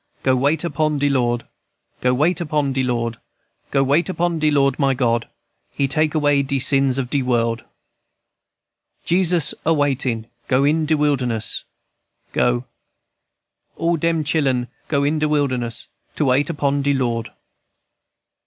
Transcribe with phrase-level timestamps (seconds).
[0.23, 1.45] Go wait upon de Lord,
[2.01, 3.19] Go wait upon de Lord,
[3.69, 5.29] Go wait upon de Lord, my God,
[5.73, 7.63] He take away de sins of de world.
[9.05, 10.25] "Jesus a waitin'.
[10.47, 11.65] Go in de wilderness,
[12.33, 12.65] Go, &c.
[13.75, 17.29] All dem chil'en go in de wilderness To wait upon de Lord."